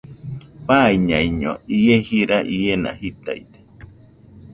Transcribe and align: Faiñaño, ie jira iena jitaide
Faiñaño, 0.67 1.51
ie 1.79 1.97
jira 2.07 2.37
iena 2.57 2.91
jitaide 2.99 3.59